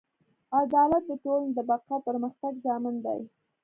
[0.59, 3.19] عدالت د ټولنې د بقا او پرمختګ ضامن دی.